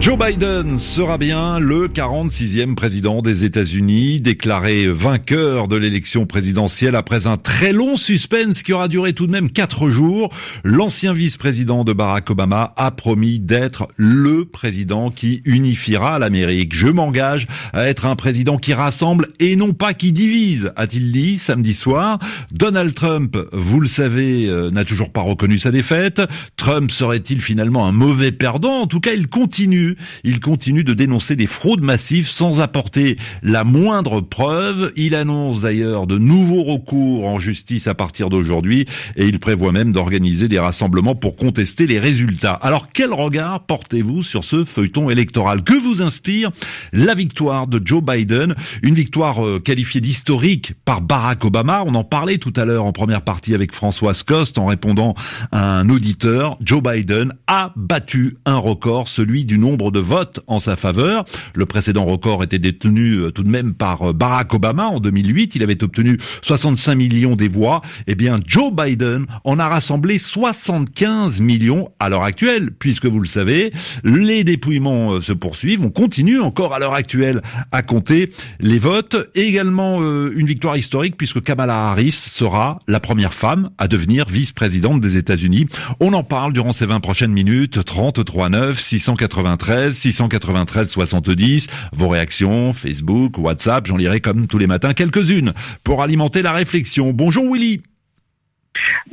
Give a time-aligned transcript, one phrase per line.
[0.00, 7.26] Joe Biden sera bien le 46e président des États-Unis, déclaré vainqueur de l'élection présidentielle après
[7.26, 10.32] un très long suspense qui aura duré tout de même quatre jours.
[10.64, 16.74] L'ancien vice-président de Barack Obama a promis d'être le président qui unifiera l'Amérique.
[16.74, 21.36] Je m'engage à être un président qui rassemble et non pas qui divise, a-t-il dit
[21.36, 22.18] samedi soir.
[22.52, 26.22] Donald Trump, vous le savez, euh, n'a toujours pas reconnu sa défaite.
[26.56, 28.80] Trump serait-il finalement un mauvais perdant?
[28.80, 29.89] En tout cas, il continue
[30.24, 34.92] il continue de dénoncer des fraudes massives sans apporter la moindre preuve.
[34.96, 39.92] Il annonce d'ailleurs de nouveaux recours en justice à partir d'aujourd'hui et il prévoit même
[39.92, 42.52] d'organiser des rassemblements pour contester les résultats.
[42.52, 45.62] Alors quel regard portez-vous sur ce feuilleton électoral?
[45.62, 46.50] Que vous inspire
[46.92, 48.54] la victoire de Joe Biden?
[48.82, 51.82] Une victoire euh, qualifiée d'historique par Barack Obama.
[51.86, 55.14] On en parlait tout à l'heure en première partie avec Françoise Coste en répondant
[55.52, 56.58] à un auditeur.
[56.60, 61.24] Joe Biden a battu un record, celui du nombre de votes en sa faveur.
[61.54, 65.54] Le précédent record était détenu euh, tout de même par euh, Barack Obama en 2008.
[65.54, 67.80] Il avait obtenu 65 millions des voix.
[68.06, 73.26] Eh bien, Joe Biden en a rassemblé 75 millions à l'heure actuelle, puisque vous le
[73.26, 73.72] savez,
[74.04, 75.82] les dépouillements euh, se poursuivent.
[75.82, 77.40] On continue encore à l'heure actuelle
[77.72, 79.16] à compter les votes.
[79.34, 85.00] Et également une victoire historique puisque Kamala Harris sera la première femme à devenir vice-présidente
[85.00, 85.66] des États-Unis.
[86.00, 87.84] On en parle durant ces 20 prochaines minutes.
[87.84, 91.68] 33 9 693 693 70.
[91.92, 95.52] Vos réactions, Facebook, WhatsApp, j'en lirai comme tous les matins quelques-unes
[95.84, 97.12] pour alimenter la réflexion.
[97.12, 97.82] Bonjour Willy.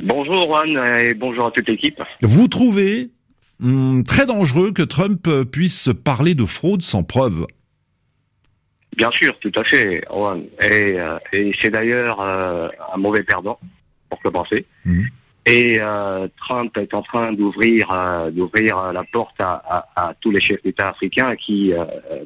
[0.02, 2.02] Bonjour Juan et bonjour à toute l'équipe.
[2.22, 3.10] Vous trouvez
[3.62, 7.46] hum, très dangereux que Trump puisse parler de fraude sans preuve?
[8.96, 10.42] Bien sûr, tout à fait, Juan.
[10.60, 11.18] Et, euh,
[11.60, 13.58] c'est d'ailleurs euh, un mauvais perdant,
[14.10, 14.66] pour commencer.
[14.84, 15.08] Mhm.
[15.48, 20.62] Et euh, Trump est en train d'ouvrir euh, euh, la porte à, tous les chefs
[20.62, 21.72] d'État africains qui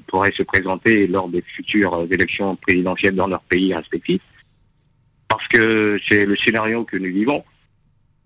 [0.08, 4.22] pourraient se présenter lors des futures élections présidentielles dans leur pays respectifs.
[5.28, 7.44] Parce que c'est le scénario que nous vivons.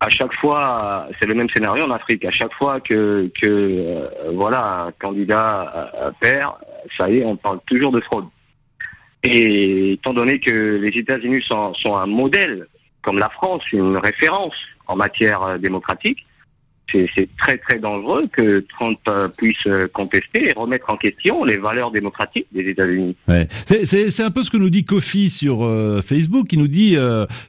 [0.01, 2.25] À chaque fois, c'est le même scénario en Afrique.
[2.25, 3.31] À chaque fois que,
[4.33, 6.55] voilà un candidat perd,
[6.97, 8.27] ça y est, on parle toujours de fraude.
[9.23, 12.67] Et étant donné que les États-Unis sont un modèle,
[13.03, 16.27] comme la France, une référence en matière euh, démocratique,
[16.93, 21.57] c'est très très dangereux que Trump euh, puisse euh, contester et remettre en question les
[21.57, 23.17] valeurs démocratiques des États-Unis.
[23.27, 23.49] Ouais.
[23.67, 25.69] C'est un peu ce que nous dit Kofi sur
[26.05, 26.97] Facebook, qui nous dit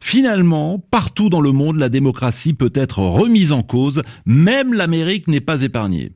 [0.02, 5.40] finalement partout dans le monde la démocratie peut être remise en cause, même l'Amérique n'est
[5.40, 6.12] pas épargnée.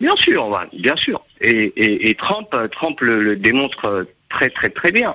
[0.00, 1.22] Bien sûr, bien sûr.
[1.40, 5.14] Et, et, Trump, Trump le, démontre très très très bien,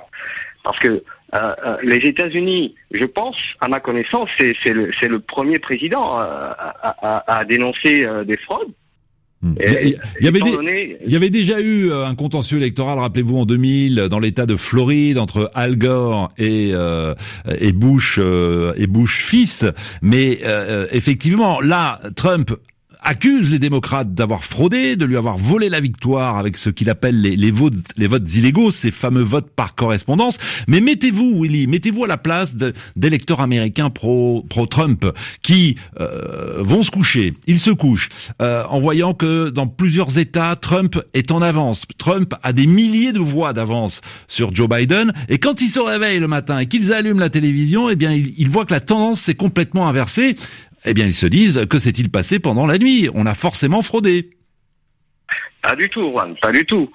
[0.62, 1.02] parce que
[1.34, 7.44] euh, euh, les États-Unis, je pense, à ma connaissance, c'est le, premier président euh, à,
[7.44, 8.72] dénoncer des fraudes.
[9.42, 9.54] Hmm.
[9.60, 9.98] il,
[11.08, 15.50] y avait déjà eu un contentieux électoral, rappelez-vous, en 2000, dans l'État de Floride, entre
[15.54, 16.70] Al Gore et,
[17.58, 19.64] et Bush et Bush fils.
[20.02, 20.38] Mais
[20.92, 22.52] effectivement, là, Trump
[23.06, 27.20] accuse les démocrates d'avoir fraudé, de lui avoir volé la victoire avec ce qu'il appelle
[27.20, 30.38] les, votes, illégaux, ces fameux votes par correspondance.
[30.66, 32.56] Mais mettez-vous, Willy, mettez-vous à la place
[32.96, 35.06] d'électeurs américains pro, pro Trump
[35.42, 37.34] qui euh, vont se coucher.
[37.46, 38.08] Ils se couchent
[38.42, 41.84] euh, en voyant que dans plusieurs États, Trump est en avance.
[41.98, 45.12] Trump a des milliers de voix d'avance sur Joe Biden.
[45.28, 48.50] Et quand ils se réveillent le matin et qu'ils allument la télévision, eh bien, ils
[48.50, 50.36] voient que la tendance s'est complètement inversée
[50.86, 53.10] eh bien ils se disent que s'est-il passé pendant la nuit?
[53.14, 54.30] On a forcément fraudé.
[55.60, 56.88] Pas du tout, Juan, pas du tout.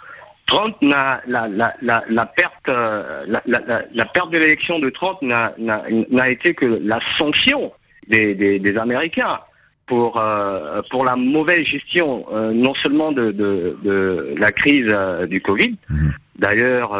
[0.48, 6.30] Trump n'a la, la, la, la, perte euh, la, perte de l'élection de Trump n'a
[6.30, 7.72] été que la sanction
[8.08, 9.40] des, des, Américains
[9.86, 14.94] pour euh, pour la mauvaise gestion euh, non seulement de, de, de la crise
[15.30, 15.76] du Covid.
[15.90, 16.14] Mhm.
[16.40, 16.98] D'ailleurs,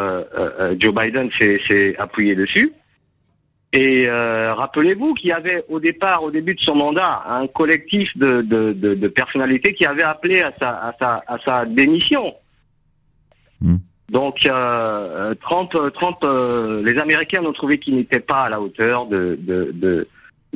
[0.78, 2.72] Joe Biden s'est appuyé dessus.
[3.72, 8.16] Et euh, rappelez-vous qu'il y avait au départ, au début de son mandat, un collectif
[8.18, 12.34] de, de, de, personnalités qui avait appelé à sa, à sa, à sa démission.
[13.62, 13.76] Hmm.
[14.10, 19.06] Donc euh, Trump, Trump euh, les Américains ont trouvé qu'il n'était pas à la hauteur
[19.06, 20.06] de, de,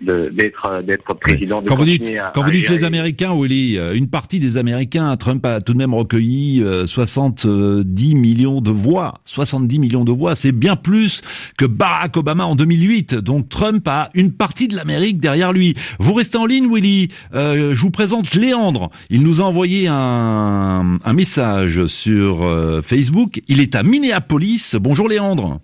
[0.02, 1.62] d'être d'être président.
[1.66, 5.44] quand, vous dites, quand vous dites les Américains, Willy, euh, une partie des Américains, Trump
[5.46, 7.84] a tout de même recueilli 70 euh,
[8.16, 9.20] millions de voix.
[9.24, 11.22] 70 millions de voix, c'est bien plus
[11.56, 13.14] que Barack Obama en 2008.
[13.14, 15.74] Donc Trump a une partie de l'Amérique derrière lui.
[15.98, 17.08] Vous restez en ligne, Willy.
[17.34, 18.90] Euh, je vous présente Léandre.
[19.08, 22.46] Il nous a envoyé un, un message sur
[22.84, 23.40] Facebook.
[23.48, 24.76] Il est à Minneapolis.
[24.78, 25.60] Bonjour Léandre.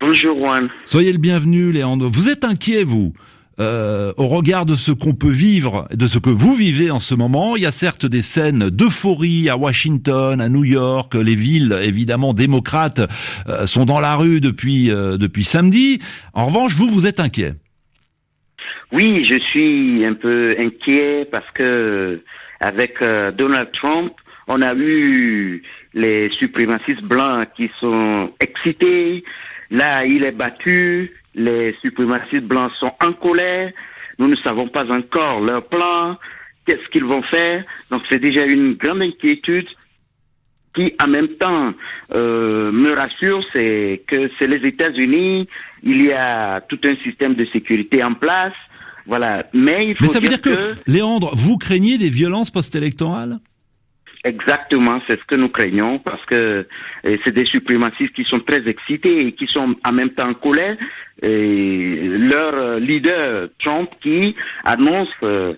[0.00, 0.68] Bonjour Juan.
[0.84, 2.08] Soyez le bienvenu Léandre.
[2.08, 3.14] Vous êtes inquiet vous
[3.58, 7.14] euh, au regard de ce qu'on peut vivre, de ce que vous vivez en ce
[7.14, 11.78] moment, il y a certes des scènes d'euphorie à Washington, à New York, les villes
[11.82, 13.00] évidemment démocrates
[13.48, 16.00] euh, sont dans la rue depuis euh, depuis samedi.
[16.34, 17.54] En revanche, vous vous êtes inquiet.
[18.92, 22.20] Oui, je suis un peu inquiet parce que
[22.60, 23.02] avec
[23.38, 24.12] Donald Trump,
[24.48, 25.62] on a eu
[25.94, 29.24] les suprémacistes blancs qui sont excités,
[29.70, 33.72] Là, il est battu, les suprémacistes blancs sont en colère,
[34.18, 36.16] nous ne savons pas encore leur plan,
[36.66, 37.64] qu'est-ce qu'ils vont faire.
[37.90, 39.68] Donc c'est déjà une grande inquiétude
[40.74, 41.72] qui en même temps
[42.14, 45.48] euh, me rassure, c'est que c'est les États-Unis,
[45.82, 48.52] il y a tout un système de sécurité en place,
[49.06, 49.46] voilà.
[49.54, 53.38] Mais il faut Mais ça veut dire, que, Léandre, vous craignez des violences post-électorales?
[54.26, 56.66] Exactement, c'est ce que nous craignons parce que
[57.04, 60.76] c'est des suprémacistes qui sont très excités et qui sont en même temps en colère.
[61.22, 64.34] Et leur leader Trump qui
[64.64, 65.54] annonce euh,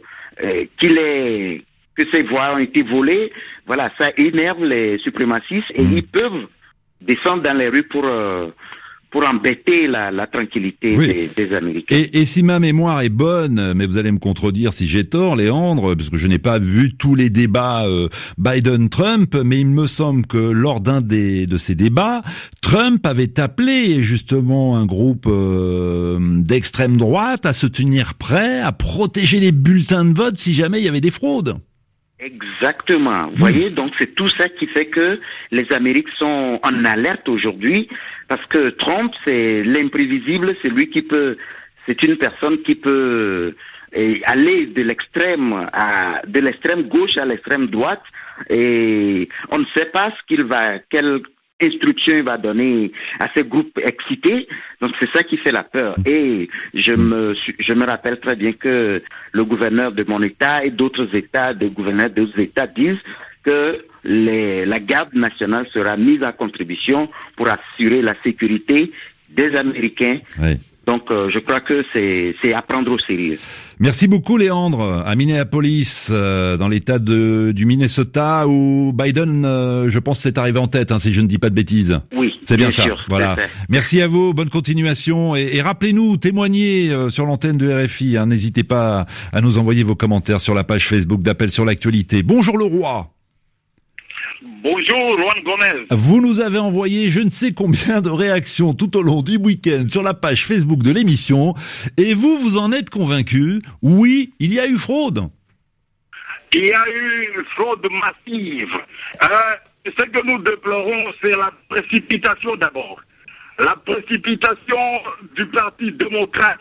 [0.77, 1.65] qu'il est
[1.97, 3.33] que ses voix ont été volées,
[3.67, 5.93] voilà, ça énerve les suprémacistes et mm.
[5.97, 6.47] ils peuvent
[7.01, 8.49] descendre dans les rues pour euh,
[9.11, 11.97] pour embêter la, la tranquillité des, des, Américains.
[11.97, 15.37] Et, et, si ma mémoire est bonne, mais vous allez me contredire si j'ai tort,
[15.37, 19.87] Léandre, parce que je n'ai pas vu tous les débats euh, Biden-Trump, mais il me
[19.87, 22.23] semble que lors d'un des de ces débats,
[22.61, 29.41] Trump avait appelé justement un groupe euh, d'extrême droite à se tenir prêt à protéger
[29.41, 31.57] les bulletins de vote si jamais il y avait des fraudes.
[32.21, 33.29] Exactement.
[33.29, 35.21] Vous voyez, donc c'est tout ça qui fait que
[35.53, 37.89] les Amériques sont en alerte aujourd'hui,
[38.27, 41.37] parce que Trump, c'est l'imprévisible, c'est lui qui peut,
[41.87, 43.55] c'est une personne qui peut
[43.93, 48.03] eh, aller de l'extrême à de l'extrême gauche à l'extrême droite,
[48.51, 51.21] et on ne sait pas ce qu'il va, quel
[51.61, 54.49] instruction va donner à ces groupes excités.
[54.81, 55.97] Donc c'est ça qui fait la peur.
[56.07, 59.03] Et je me, je me rappelle très bien que
[59.33, 63.03] le gouverneur de mon État et d'autres États, des gouverneurs d'autres États disent
[63.43, 68.93] que les, la garde nationale sera mise à contribution pour assurer la sécurité
[69.29, 70.19] des Américains.
[70.87, 73.39] Donc euh, je crois que c'est à prendre au sérieux.
[73.81, 75.05] Merci beaucoup Léandre.
[75.07, 80.67] À Minneapolis, euh, dans l'État du Minnesota, où Biden, euh, je pense, s'est arrivé en
[80.67, 82.01] tête, hein, si je ne dis pas de bêtises.
[82.17, 82.85] Oui, c'est bien, ça.
[83.09, 83.37] voilà.
[83.69, 88.17] Merci à vous, bonne continuation et, et rappelez-nous, témoignez euh, sur l'antenne de RFI.
[88.17, 92.23] Hein, N'hésitez pas à nous envoyer vos commentaires sur la page Facebook d'Appel sur l'actualité.
[92.23, 93.13] Bonjour le roi.
[94.63, 95.87] Bonjour, Juan Gomez.
[95.91, 99.85] Vous nous avez envoyé je ne sais combien de réactions tout au long du week-end
[99.89, 101.55] sur la page Facebook de l'émission
[101.97, 105.29] et vous, vous en êtes convaincu Oui, il y a eu fraude.
[106.53, 108.75] Il y a eu une fraude massive.
[109.23, 109.27] Euh,
[109.87, 113.01] ce que nous déplorons, c'est la précipitation d'abord.
[113.61, 115.01] La précipitation
[115.37, 116.61] du Parti démocrate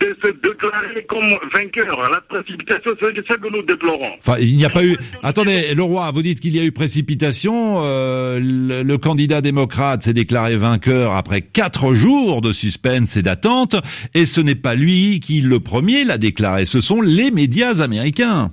[0.00, 2.10] de se déclarer comme vainqueur.
[2.10, 4.12] La précipitation, c'est ce que nous déplorons.
[4.18, 4.96] Enfin, il n'y a pas eu.
[5.22, 7.82] Attendez, le roi, vous dites qu'il y a eu précipitation.
[7.84, 13.76] Euh, le, candidat démocrate s'est déclaré vainqueur après quatre jours de suspense et d'attente,
[14.14, 16.64] et ce n'est pas lui qui le premier l'a déclaré.
[16.64, 18.52] Ce sont les médias américains.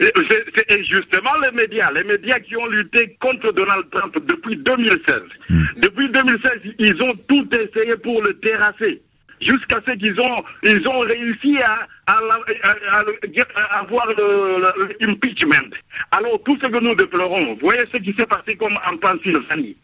[0.00, 5.22] C'est justement les médias, les médias qui ont lutté contre Donald Trump depuis 2016.
[5.48, 5.62] Hmm.
[5.76, 9.02] Depuis 2016, ils ont tout essayé pour le terrasser
[9.40, 11.86] jusqu'à ce qu'ils ont, ils ont réussi à,
[13.78, 14.08] avoir
[15.00, 15.74] l'impeachment.
[16.10, 19.76] Alors, tout ce que nous déplorons, vous voyez ce qui s'est passé comme en Pennsylvanie.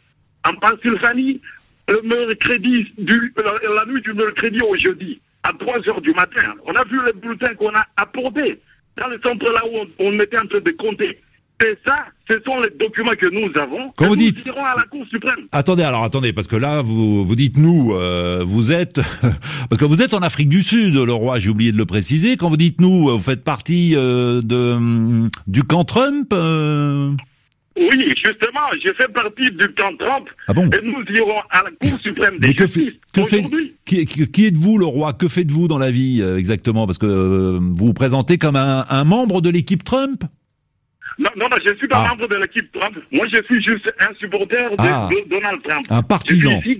[0.46, 1.40] En Pennsylvanie,
[1.88, 6.74] le mercredi, du, la, nuit du mercredi au jeudi, à 3 heures du matin, on
[6.74, 8.60] a vu les bulletins qu'on a apportés
[8.96, 11.20] dans le centre là où on était en train de compter.
[11.62, 13.92] Et ça, ce sont les documents que nous avons.
[13.96, 15.46] Quand vous nous dites, à la Cour suprême.
[15.52, 19.00] Attendez, alors attendez, parce que là, vous vous dites nous, euh, vous êtes,
[19.68, 21.38] parce que vous êtes en Afrique du Sud, le roi.
[21.38, 22.38] J'ai oublié de le préciser.
[22.38, 26.32] Quand vous dites nous, vous faites partie euh, de du camp Trump.
[26.32, 27.10] Euh
[27.78, 30.28] oui, justement, je fais partie du camp Trump.
[30.48, 33.44] Ah bon et nous irons à la Cour suprême des justices que fait,
[33.84, 35.12] qui, qui, êtes-vous, le roi?
[35.12, 36.86] Que faites-vous dans la vie exactement?
[36.86, 40.24] Parce que vous vous présentez comme un, un membre de l'équipe Trump?
[41.20, 42.08] Non, non, non, je suis pas ah.
[42.08, 42.96] membre de l'équipe Trump.
[43.12, 45.08] Moi, je suis juste un supporter de, ah.
[45.28, 45.86] Donald Trump.
[45.90, 46.58] Un partisan.
[46.60, 46.78] Je suis,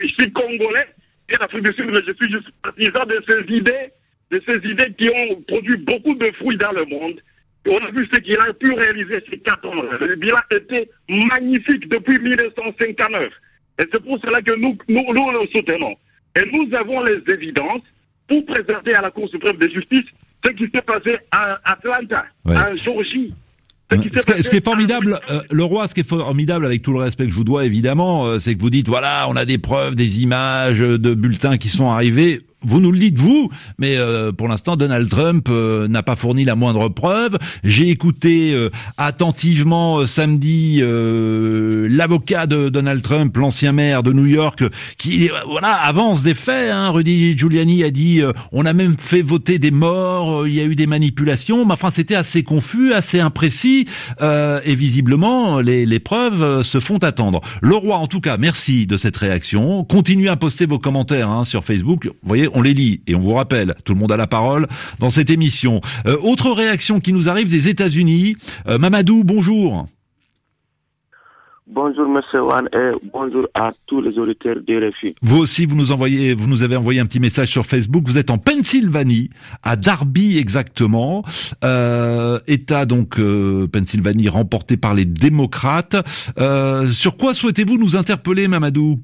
[0.00, 0.86] je suis congolais
[1.28, 3.92] et l'Afrique du Sud, mais je suis juste partisan de ces idées,
[4.30, 7.20] de ces idées qui ont produit beaucoup de fruits dans le monde.
[7.68, 9.82] On a vu ce qu'il a pu réaliser ces quatre ans.
[10.00, 13.30] Le bilan était magnifique depuis 1959.
[13.78, 15.96] Et c'est pour cela que nous, nous, nous le soutenons.
[16.34, 17.82] Et nous avons les évidences
[18.26, 20.06] pour présenter à la Cour suprême de justice
[20.44, 23.34] ce qui s'est passé à Atlanta, à Georgie.
[23.92, 26.92] Ce qui, ce qui, est formidable, euh, le roi, ce qui est formidable avec tout
[26.92, 29.44] le respect que je vous dois évidemment, euh, c'est que vous dites voilà, on a
[29.44, 33.96] des preuves, des images de bulletins qui sont arrivés vous nous le dites vous, mais
[33.96, 37.38] euh, pour l'instant Donald Trump euh, n'a pas fourni la moindre preuve.
[37.62, 44.64] J'ai écouté euh, attentivement samedi l'avocat de Donald Trump, l'ancien maire de New York,
[44.98, 46.70] qui voilà avance des faits.
[46.70, 46.90] Hein.
[46.90, 48.22] Rudy Giuliani a dit
[48.52, 51.90] on a même fait voter des morts, il y a eu des manipulations, mais enfin
[51.90, 53.86] c'était assez confus, assez imprécis,
[54.20, 57.40] et visiblement les, les preuves se font attendre.
[57.60, 59.84] Le roi, en tout cas, merci de cette réaction.
[59.84, 62.10] Continuez à poster vos commentaires hein, sur Facebook.
[62.22, 64.66] Voyez, on les lit et on vous rappelle, tout le monde a la parole
[64.98, 65.80] dans cette émission.
[66.06, 68.36] Euh, autre réaction qui nous arrive des États-Unis.
[68.68, 69.86] Euh, Mamadou, bonjour.
[71.68, 75.16] Bonjour Monsieur Wan et bonjour à tous les auditeurs de RFI.
[75.20, 78.04] Vous aussi, vous nous envoyez, vous nous avez envoyé un petit message sur Facebook.
[78.06, 79.30] Vous êtes en Pennsylvanie,
[79.64, 81.24] à Darby exactement,
[81.64, 83.20] euh, État donc
[83.72, 85.96] Pennsylvanie remporté par les démocrates.
[86.92, 89.00] sur quoi souhaitez-vous nous interpeller, Mamadou?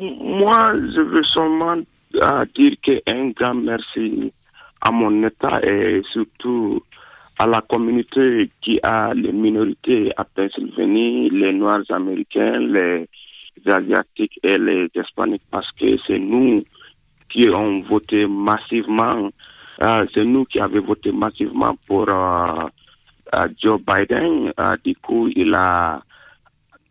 [0.00, 1.76] Moi, je veux seulement
[2.14, 2.76] euh, dire
[3.06, 4.32] un grand merci
[4.80, 6.82] à mon État et surtout
[7.38, 13.08] à la communauté qui a les minorités à Pennsylvanie, les Noirs américains, les
[13.66, 16.64] Asiatiques et les Hispaniques, parce que c'est nous
[17.30, 19.30] qui avons voté massivement,
[19.82, 22.68] euh, c'est nous qui avons voté massivement pour euh,
[23.62, 24.52] Joe Biden.
[24.82, 26.02] du coup, il a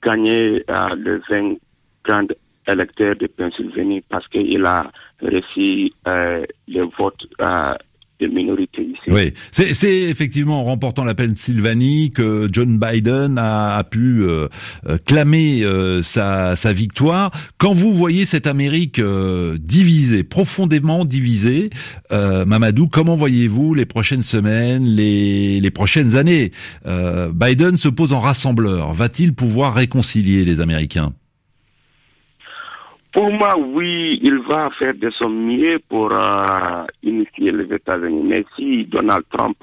[0.01, 1.55] gagné le 20
[2.03, 2.33] grandes
[2.71, 7.73] électeur de Pennsylvanie parce qu'il a reçu euh, le vote euh,
[8.19, 8.99] des minorités ici.
[9.07, 14.49] Oui, c'est effectivement en remportant la Pennsylvanie que John Biden a, pu euh,
[15.05, 15.63] clamer
[16.01, 17.31] sa, sa, victoire.
[17.57, 21.69] Quand vous voyez cette Amérique divisée, profondément divisée,
[22.11, 26.51] Mamadou, comment voyez-vous les prochaines semaines, les, les prochaines années?
[26.85, 28.91] Biden se pose en rassembleur.
[28.91, 31.13] Va-t-il pouvoir réconcilier les Américains?
[33.11, 38.23] Pour moi, oui, il va faire de son mieux pour euh, initier les États-Unis.
[38.23, 39.57] Mais si Donald Trump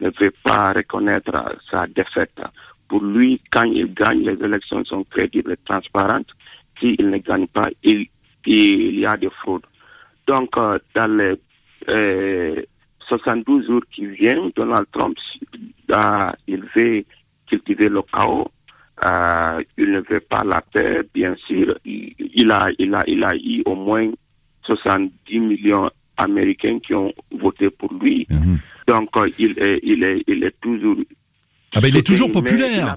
[0.00, 1.32] ne veut pas reconnaître
[1.70, 2.40] sa défaite,
[2.88, 6.30] pour lui, quand il gagne, les élections sont crédibles et transparentes.
[6.80, 8.08] S'il ne gagne pas, il,
[8.46, 9.66] y a des fraudes.
[10.26, 12.66] Donc, euh, dans les
[13.08, 15.16] 72 euh, jours qui viennent, Donald Trump,
[16.46, 17.04] il veut
[17.46, 18.48] cultiver le chaos
[19.04, 21.76] euh, il ne veut pas la paix, bien sûr.
[21.84, 24.10] Il, a, il, a, il a eu au moins
[24.64, 28.26] 70 millions d'Américains qui ont voté pour lui.
[28.30, 28.58] Mhm.
[28.88, 30.96] Donc, euh, il est, il est, il est toujours
[31.74, 32.96] ah ben il est toujours populaire.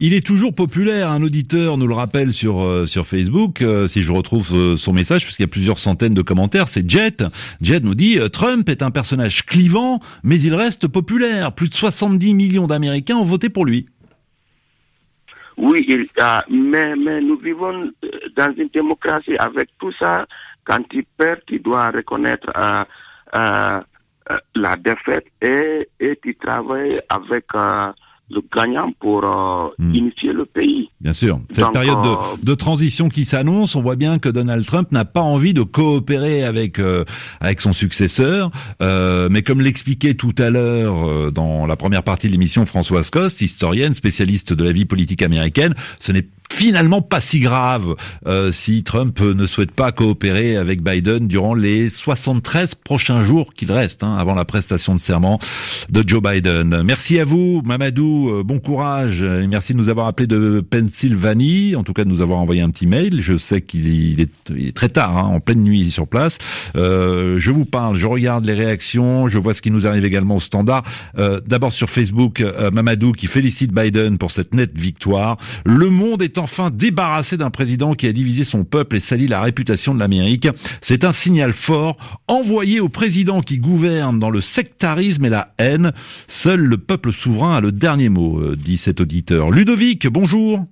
[0.00, 1.10] Il est toujours populaire.
[1.10, 3.62] Un auditeur nous le rappelle sur euh, sur Facebook.
[3.86, 7.22] si je retrouve son message, parce qu'il y a plusieurs centaines de commentaires, c'est Jet.
[7.60, 11.52] Jet nous dit Trump est un personnage clivant, mais il reste populaire.
[11.52, 13.86] Plus de 70 millions d'Américains ont voté pour lui.
[15.56, 16.06] Oui, il,
[16.50, 20.26] mais, mais nous vivons euh, dans une démocratie avec tout ça.
[20.64, 22.84] Quand tu perds, tu dois reconnaître euh,
[23.34, 23.80] euh,
[24.54, 27.46] la défaite et, et tu travailles avec
[28.30, 30.10] le gagnant pour euh, hmm.
[30.32, 30.90] le pays.
[31.00, 31.40] Bien sûr.
[31.52, 35.04] Cette période de, euh, de, transition qui s'annonce, on voit bien que Donald Trump n'a
[35.04, 37.04] pas envie de coopérer avec euh,
[37.40, 38.50] avec son successeur.
[38.80, 43.94] mais comme l'expliquait tout à l'heure dans la première partie de l'émission Françoise Coste, historienne
[43.94, 47.94] spécialiste de la vie politique américaine, ce n'est finalement pas si grave
[48.26, 53.72] euh, si Trump ne souhaite pas coopérer avec Biden durant les 73 prochains jours qu'il
[53.72, 55.38] reste hein, avant la prestation de serment
[55.90, 56.82] de Joe Biden.
[56.82, 58.30] Merci à vous, Mamadou.
[58.30, 62.08] Euh, bon courage et merci de nous avoir appelé de Pennsylvanie, en tout cas de
[62.08, 63.20] nous avoir envoyé un petit mail.
[63.20, 66.38] Je sais qu'il est, très tard, hein, en pleine nuit sur place.
[66.76, 70.36] Euh, je vous parle, je regarde les réactions, je vois ce qui nous arrive également
[70.36, 70.84] au standard.
[71.46, 75.38] D'abord sur Facebook, Mamadou qui félicite Biden pour cette nette victoire.
[75.64, 79.40] Le monde est enfin débarrassé d'un président qui a divisé son peuple et sali la
[79.40, 80.48] réputation de l'Amérique.
[80.80, 81.96] C'est un signal fort
[82.28, 85.92] envoyé au président qui gouverne dans le sectarisme et la haine.
[86.28, 89.50] Seul le peuple souverain a le dernier mot, euh, dit cet auditeur.
[89.50, 90.64] Ludovic, bonjour.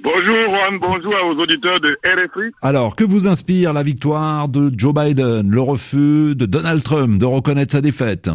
[0.00, 2.52] Bonjour Juan, bonjour aux auditeurs de RFI.
[2.62, 7.24] Alors, que vous inspire la victoire de Joe Biden, le refus de Donald Trump de
[7.24, 8.30] reconnaître sa défaite?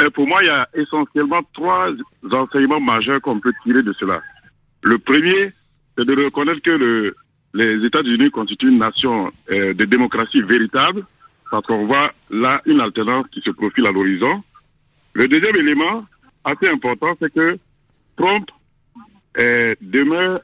[0.00, 1.88] Euh, Pour moi, il y a essentiellement trois
[2.32, 4.22] enseignements majeurs qu'on peut tirer de cela.
[4.82, 5.52] Le premier,
[5.96, 7.16] c'est de reconnaître que le,
[7.54, 11.04] les États-Unis constituent une nation euh, de démocratie véritable,
[11.50, 14.42] parce qu'on voit là une alternance qui se profile à l'horizon.
[15.14, 16.04] Le deuxième élément
[16.44, 17.58] assez important, c'est que
[18.16, 18.50] Trump
[19.38, 20.40] euh, demeure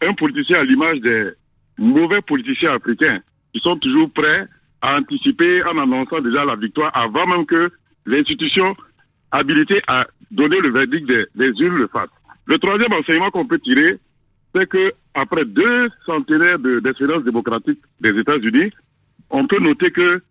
[0.00, 1.30] un politicien à l'image des
[1.76, 3.20] mauvais politiciens africains
[3.52, 4.46] qui sont toujours prêts
[4.80, 7.70] à anticiper en annonçant déjà la victoire avant même que
[8.06, 8.76] l'institution
[9.32, 12.10] habilitée à donner le verdict des, des urnes le fasse.
[12.48, 13.98] Le troisième enseignement qu'on peut tirer,
[14.54, 18.72] c'est que après deux centenaires d'expérience démocratique des États-Unis,
[19.30, 20.22] on peut noter que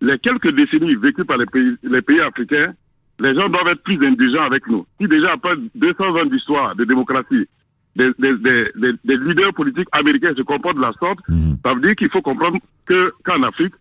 [0.00, 2.74] les quelques décennies vécues par les pays, les pays africains,
[3.20, 4.84] les gens doivent être plus indulgents avec nous.
[5.00, 7.46] Si déjà après 200 ans d'histoire de démocratie,
[7.94, 11.54] des, des, des, des, leaders politiques américains se comportent de la sorte, mmh.
[11.64, 13.74] ça veut dire qu'il faut comprendre que qu'en Afrique,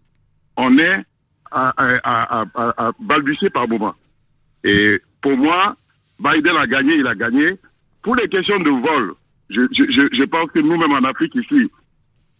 [0.57, 1.03] on est
[1.49, 2.45] à, à, à,
[2.77, 3.95] à, balbutier par moment.
[4.63, 5.75] Et pour moi,
[6.19, 7.57] Biden a gagné, il a gagné.
[8.03, 9.13] Pour les questions de vol,
[9.49, 11.69] je, je, je pense que nous-mêmes en Afrique ici,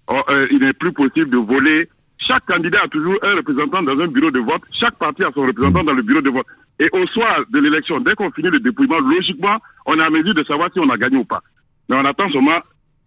[0.08, 1.90] oh, euh, il n'est plus possible de voler.
[2.18, 4.62] Chaque candidat a toujours un représentant dans un bureau de vote.
[4.72, 6.46] Chaque parti a son représentant dans le bureau de vote.
[6.80, 10.34] Et au soir de l'élection, dès qu'on finit le dépouillement, logiquement, on est à mesure
[10.34, 11.42] de savoir si on a gagné ou pas.
[11.90, 12.60] Mais on attend seulement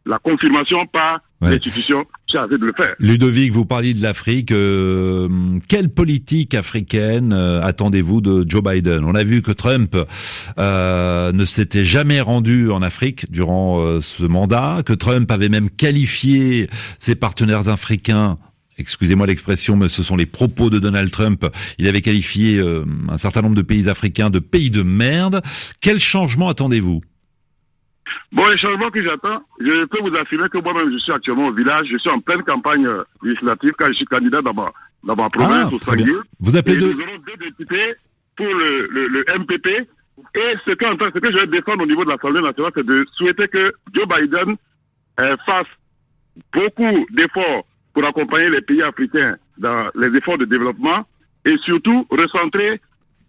[0.06, 1.50] la confirmation par ouais.
[1.50, 2.94] l'institution chargée de le faire.
[2.98, 4.52] Ludovic, vous parliez de l'Afrique.
[4.52, 5.28] Euh,
[5.68, 9.04] quelle politique africaine euh, attendez-vous de Joe Biden?
[9.04, 9.96] On a vu que Trump
[10.58, 16.68] euh, ne s'était jamais rendu en Afrique durant ce mandat, que Trump avait même qualifié
[16.98, 18.38] ses partenaires africains
[18.78, 21.46] excusez-moi l'expression, mais ce sont les propos de Donald Trump.
[21.78, 25.42] Il avait qualifié euh, un certain nombre de pays africains de pays de merde.
[25.80, 27.02] Quel changement attendez-vous?
[28.32, 31.52] Bon, les changements que j'attends, je peux vous affirmer que moi-même, je suis actuellement au
[31.52, 35.16] village, je suis en pleine campagne euh, législative quand je suis candidat dans ma, dans
[35.16, 36.14] ma province, ah, au Sanguier.
[36.40, 36.92] Vous appelez deux...
[36.92, 37.94] Nous aurons deux députés
[38.36, 39.88] pour le, le, le MPP.
[40.34, 43.06] Et ce que, ce que je vais défendre au niveau de l'Assemblée nationale, c'est de
[43.12, 44.56] souhaiter que Joe Biden
[45.20, 45.66] euh, fasse
[46.52, 51.06] beaucoup d'efforts pour accompagner les pays africains dans les efforts de développement
[51.44, 52.80] et surtout recentrer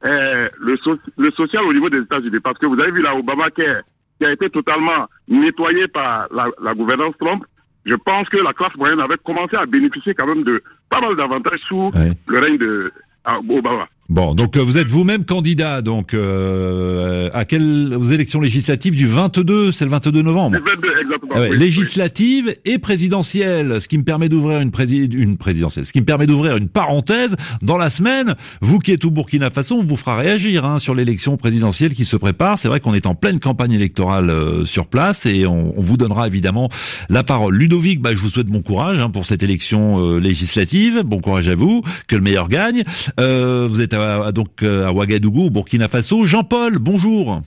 [0.05, 2.39] euh, le, so le social au niveau des États-Unis.
[2.39, 3.81] Parce que vous avez vu la Obamacare
[4.19, 7.43] qui a été totalement nettoyé par la, la, gouvernance Trump,
[7.85, 11.15] je pense que la classe moyenne avait commencé à bénéficier quand même de pas mal
[11.15, 11.91] d'avantages sous
[12.27, 12.91] le règne de
[13.25, 13.87] Obama.
[14.07, 19.07] Bon, donc euh, vous êtes vous-même candidat donc euh, à quelles aux élections législatives du
[19.07, 20.57] 22, c'est le 22 novembre.
[20.57, 21.31] Le 22, exactement.
[21.33, 22.53] Ah ouais, oui, législative oui.
[22.73, 26.27] et présidentielle, ce qui me permet d'ouvrir une, prési une présidentielle, ce qui me permet
[26.27, 28.35] d'ouvrir une parenthèse dans la semaine.
[28.61, 32.05] Vous qui êtes au Burkina Faso, on vous fera réagir hein, sur l'élection présidentielle qui
[32.05, 32.59] se prépare.
[32.59, 35.97] C'est vrai qu'on est en pleine campagne électorale euh, sur place et on, on, vous
[35.97, 36.69] donnera évidemment
[37.09, 37.55] la parole.
[37.55, 41.01] Ludovic, bah, je vous souhaite bon courage hein, pour cette élection euh, législative.
[41.03, 42.83] Bon courage à vous, que le meilleur gagne.
[43.19, 46.25] Euh, vous êtes à, donc à Ouagadougou, au Burkina Faso.
[46.25, 47.41] Jean-Paul, bonjour.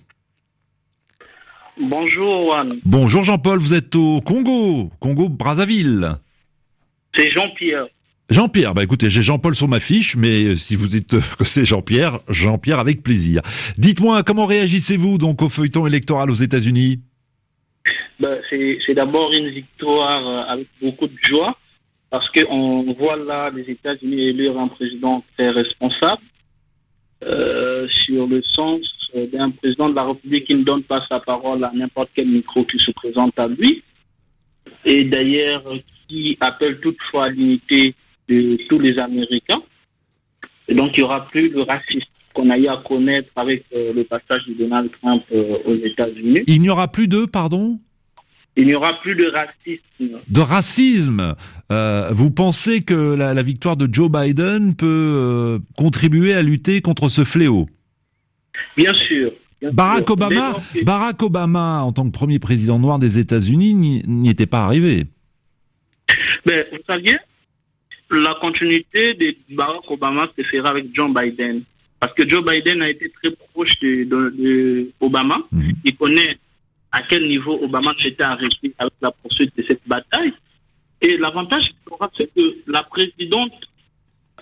[1.80, 2.80] Bonjour Juan.
[2.84, 6.16] Bonjour Jean-Paul, vous êtes au Congo, Congo Brazzaville.
[7.14, 7.86] C'est Jean-Pierre.
[8.30, 12.18] Jean-Pierre, bah écoutez, j'ai Jean-Paul sur ma fiche, mais si vous dites que c'est Jean-Pierre,
[12.28, 13.40] Jean-Pierre avec plaisir.
[13.78, 17.00] Dites-moi, comment réagissez-vous donc au feuilleton électoral aux États-Unis?
[18.20, 21.56] Ben, C'est d'abord une victoire avec beaucoup de joie
[22.10, 26.22] parce qu'on voit là les États-Unis élire un président très responsable
[27.24, 31.64] euh, sur le sens d'un président de la République qui ne donne pas sa parole
[31.64, 33.82] à n'importe quel micro qui se présente à lui,
[34.84, 35.64] et d'ailleurs
[36.06, 37.94] qui appelle toutefois à l'unité
[38.28, 39.62] de tous les Américains.
[40.68, 43.92] Et donc il n'y aura plus de racisme qu'on a eu à connaître avec euh,
[43.92, 46.42] le passage de Donald Trump euh, aux États-Unis.
[46.46, 47.78] Il n'y aura plus de, pardon?
[48.56, 50.18] Il n'y aura plus de racisme.
[50.28, 51.36] De racisme
[51.70, 56.80] euh, Vous pensez que la, la, victoire de Joe Biden peut euh, contribuer à lutter
[56.80, 57.68] contre ce fléau?
[58.76, 59.30] Bien sûr.
[59.60, 60.12] Bien Barack sûr.
[60.12, 63.74] Obama, Barack Obama, en tant que premier président noir des États-Unis,
[64.06, 65.06] n'y était pas arrivé.
[66.46, 67.18] Mais vous saviez,
[68.10, 71.62] la continuité de Barack Obama se fera avec John Biden.
[72.00, 75.38] Parce que Joe Biden a été très proche de, de, de Obama.
[75.50, 75.74] Mm -hmm.
[75.84, 76.38] Il connaît
[76.92, 80.32] à quel niveau Obama s'était arrêté avec la poursuite de cette bataille.
[81.00, 81.72] Et l'avantage,
[82.16, 83.52] c'est que la présidente,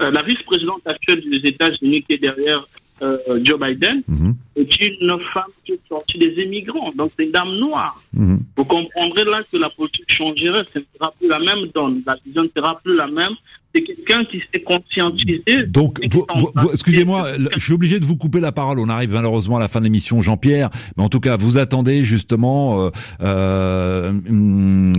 [0.01, 2.65] euh, la vice-présidente actuelle des États-Unis qui est derrière
[3.03, 4.35] euh, Joe Biden, mm -hmm.
[4.61, 7.95] est une femme qui est sortie des immigrants, donc c'est une dame noire.
[8.13, 8.39] Mm -hmm.
[8.57, 12.17] Vous comprendrez là que la politique changerait, ce ne sera plus la même donne, la
[12.25, 13.37] vision ne sera plus la même.
[13.77, 15.43] C'est quelqu'un qui s'est conscientisé.
[15.69, 16.01] Donc,
[16.73, 18.79] excusez-moi, je suis obligé de vous couper la parole.
[18.79, 20.71] On arrive malheureusement à la fin de l'émission, Jean-Pierre.
[20.97, 22.91] Mais en tout cas, vous attendez justement euh,
[23.23, 24.13] euh,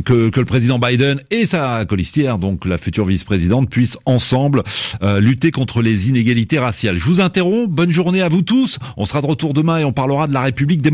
[0.05, 4.61] que, que, le président Biden et sa colistière, donc la future vice-présidente, puissent ensemble
[5.01, 6.97] euh, lutter contre les inégalités raciales.
[6.97, 7.69] Je vous interromps.
[7.69, 8.77] Bonne journée à vous tous.
[8.95, 10.87] On sera de retour demain et on parlera de la République démocratique.